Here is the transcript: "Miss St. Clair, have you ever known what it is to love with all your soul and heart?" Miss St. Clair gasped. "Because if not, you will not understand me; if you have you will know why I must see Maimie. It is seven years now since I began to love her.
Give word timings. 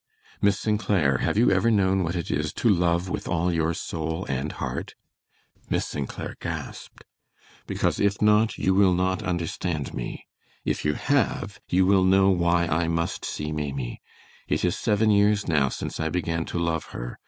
"Miss 0.41 0.57
St. 0.59 0.79
Clair, 0.79 1.19
have 1.19 1.37
you 1.37 1.51
ever 1.51 1.69
known 1.69 2.03
what 2.03 2.15
it 2.15 2.31
is 2.31 2.53
to 2.53 2.67
love 2.67 3.07
with 3.07 3.27
all 3.27 3.53
your 3.53 3.71
soul 3.75 4.25
and 4.25 4.51
heart?" 4.53 4.95
Miss 5.69 5.85
St. 5.85 6.09
Clair 6.09 6.35
gasped. 6.41 7.03
"Because 7.67 7.99
if 7.99 8.19
not, 8.19 8.57
you 8.57 8.73
will 8.73 8.95
not 8.95 9.21
understand 9.21 9.93
me; 9.93 10.25
if 10.65 10.83
you 10.83 10.95
have 10.95 11.59
you 11.69 11.85
will 11.85 12.03
know 12.03 12.31
why 12.31 12.65
I 12.65 12.87
must 12.87 13.23
see 13.23 13.51
Maimie. 13.51 14.01
It 14.47 14.65
is 14.65 14.75
seven 14.75 15.11
years 15.11 15.47
now 15.47 15.69
since 15.69 15.99
I 15.99 16.09
began 16.09 16.45
to 16.45 16.57
love 16.57 16.85
her. 16.85 17.19